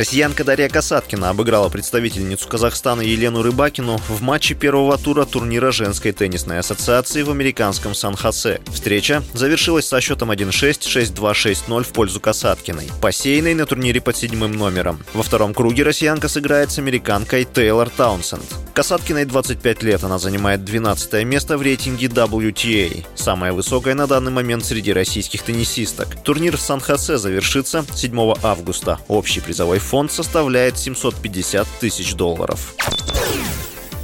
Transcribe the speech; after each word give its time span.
Россиянка 0.00 0.44
Дарья 0.44 0.70
Касаткина 0.70 1.28
обыграла 1.28 1.68
представительницу 1.68 2.48
Казахстана 2.48 3.02
Елену 3.02 3.42
Рыбакину 3.42 3.98
в 4.08 4.22
матче 4.22 4.54
первого 4.54 4.96
тура 4.96 5.26
турнира 5.26 5.72
женской 5.72 6.12
теннисной 6.12 6.60
ассоциации 6.60 7.20
в 7.20 7.28
американском 7.28 7.94
Сан-Хосе. 7.94 8.62
Встреча 8.72 9.22
завершилась 9.34 9.86
со 9.86 10.00
счетом 10.00 10.30
1-6, 10.30 11.12
6-2, 11.12 11.32
6-0 11.68 11.82
в 11.82 11.92
пользу 11.92 12.18
Касаткиной, 12.18 12.88
посеянной 13.02 13.52
на 13.52 13.66
турнире 13.66 14.00
под 14.00 14.16
седьмым 14.16 14.52
номером. 14.52 15.04
Во 15.12 15.22
втором 15.22 15.52
круге 15.52 15.82
россиянка 15.82 16.28
сыграет 16.28 16.70
с 16.70 16.78
американкой 16.78 17.44
Тейлор 17.44 17.90
Таунсенд. 17.90 18.69
Касаткиной 18.72 19.24
25 19.24 19.82
лет, 19.82 20.04
она 20.04 20.18
занимает 20.18 20.64
12 20.64 21.24
место 21.24 21.58
в 21.58 21.62
рейтинге 21.62 22.06
WTA, 22.06 23.04
самое 23.14 23.52
высокое 23.52 23.94
на 23.94 24.06
данный 24.06 24.32
момент 24.32 24.64
среди 24.64 24.92
российских 24.92 25.42
теннисисток. 25.42 26.22
Турнир 26.22 26.56
в 26.56 26.60
Сан-Хосе 26.60 27.18
завершится 27.18 27.84
7 27.94 28.34
августа. 28.42 28.98
Общий 29.08 29.40
призовой 29.40 29.78
фонд 29.78 30.12
составляет 30.12 30.78
750 30.78 31.66
тысяч 31.80 32.14
долларов. 32.14 32.74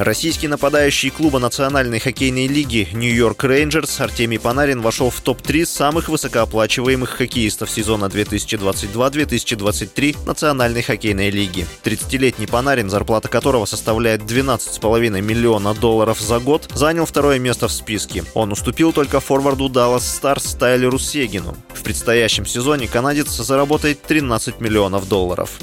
Российский 0.00 0.48
нападающий 0.48 1.10
клуба 1.10 1.38
Национальной 1.38 1.98
хоккейной 1.98 2.46
лиги 2.46 2.88
Нью-Йорк 2.90 3.44
Рейнджерс 3.44 4.00
Артемий 4.00 4.40
Панарин 4.40 4.80
вошел 4.80 5.10
в 5.10 5.20
топ-3 5.20 5.66
самых 5.66 6.08
высокооплачиваемых 6.08 7.10
хоккеистов 7.10 7.70
сезона 7.70 8.06
2022-2023 8.06 10.24
Национальной 10.24 10.80
хоккейной 10.80 11.28
лиги. 11.28 11.66
30-летний 11.84 12.46
Панарин, 12.46 12.88
зарплата 12.88 13.28
которого 13.28 13.66
составляет 13.66 14.22
12,5 14.22 15.20
миллиона 15.20 15.74
долларов 15.74 16.18
за 16.18 16.38
год, 16.38 16.70
занял 16.72 17.04
второе 17.04 17.38
место 17.38 17.68
в 17.68 17.72
списке. 17.72 18.24
Он 18.32 18.52
уступил 18.52 18.94
только 18.94 19.20
форварду 19.20 19.68
Dallas 19.68 19.98
Stars 19.98 20.58
Тайлеру 20.58 20.98
Сегину. 20.98 21.54
В 21.74 21.82
предстоящем 21.82 22.46
сезоне 22.46 22.88
канадец 22.88 23.28
заработает 23.28 24.00
13 24.00 24.62
миллионов 24.62 25.10
долларов. 25.10 25.58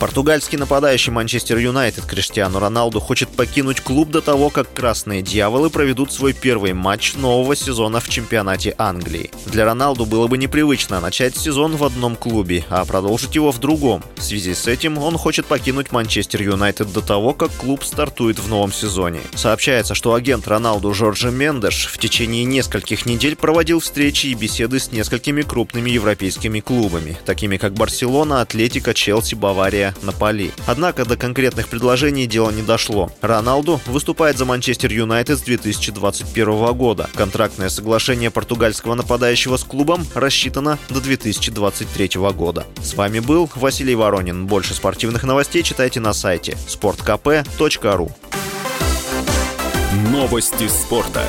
Португальский 0.00 0.56
нападающий 0.56 1.12
Манчестер 1.12 1.58
Юнайтед 1.58 2.06
Криштиану 2.06 2.58
Роналду 2.58 3.00
хочет 3.00 3.28
покинуть 3.28 3.82
клуб 3.82 4.08
до 4.08 4.22
того, 4.22 4.48
как 4.48 4.72
красные 4.72 5.20
дьяволы 5.20 5.68
проведут 5.68 6.10
свой 6.10 6.32
первый 6.32 6.72
матч 6.72 7.16
нового 7.16 7.54
сезона 7.54 8.00
в 8.00 8.08
чемпионате 8.08 8.74
Англии. 8.78 9.30
Для 9.44 9.66
Роналду 9.66 10.06
было 10.06 10.26
бы 10.26 10.38
непривычно 10.38 11.00
начать 11.00 11.36
сезон 11.36 11.76
в 11.76 11.84
одном 11.84 12.16
клубе, 12.16 12.64
а 12.70 12.82
продолжить 12.86 13.34
его 13.34 13.52
в 13.52 13.58
другом. 13.58 14.02
В 14.16 14.22
связи 14.22 14.54
с 14.54 14.66
этим 14.66 14.96
он 14.96 15.18
хочет 15.18 15.44
покинуть 15.44 15.92
Манчестер 15.92 16.40
Юнайтед 16.44 16.90
до 16.90 17.02
того, 17.02 17.34
как 17.34 17.50
клуб 17.50 17.84
стартует 17.84 18.38
в 18.38 18.48
новом 18.48 18.72
сезоне. 18.72 19.20
Сообщается, 19.34 19.94
что 19.94 20.14
агент 20.14 20.48
Роналду 20.48 20.94
Жоржи 20.94 21.30
Мендеш 21.30 21.84
в 21.92 21.98
течение 21.98 22.44
нескольких 22.44 23.04
недель 23.04 23.36
проводил 23.36 23.80
встречи 23.80 24.28
и 24.28 24.34
беседы 24.34 24.80
с 24.80 24.92
несколькими 24.92 25.42
крупными 25.42 25.90
европейскими 25.90 26.60
клубами, 26.60 27.18
такими 27.26 27.58
как 27.58 27.74
Барселона, 27.74 28.40
Атлетика, 28.40 28.94
Челси, 28.94 29.34
Бавария, 29.34 29.89
на 30.02 30.12
поли. 30.12 30.52
Однако 30.66 31.04
до 31.04 31.16
конкретных 31.16 31.68
предложений 31.68 32.26
дело 32.26 32.50
не 32.50 32.62
дошло. 32.62 33.10
Роналду 33.20 33.80
выступает 33.86 34.38
за 34.38 34.44
Манчестер 34.44 34.92
Юнайтед 34.92 35.38
с 35.38 35.42
2021 35.42 36.72
года. 36.72 37.08
Контрактное 37.14 37.68
соглашение 37.68 38.30
португальского 38.30 38.94
нападающего 38.94 39.56
с 39.56 39.64
клубом 39.64 40.06
рассчитано 40.14 40.78
до 40.88 41.00
2023 41.00 42.10
года. 42.32 42.66
С 42.82 42.94
вами 42.94 43.20
был 43.20 43.50
Василий 43.54 43.94
Воронин. 43.94 44.46
Больше 44.46 44.74
спортивных 44.74 45.24
новостей 45.24 45.62
читайте 45.62 46.00
на 46.00 46.12
сайте 46.12 46.56
sportkp.ru 46.68 48.10
Новости 50.12 50.68
спорта. 50.68 51.24